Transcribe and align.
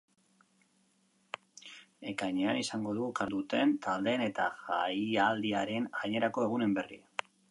Ekainean 2.11 2.61
izango 2.61 2.95
dugu 2.99 3.11
kartela 3.19 3.41
osatuko 3.41 3.67
duten 3.67 3.75
taldeen 3.85 4.25
eta 4.29 4.49
jaialdiaren 4.71 5.89
gainerako 6.01 6.49
egunen 6.49 6.77
berri. 6.79 7.01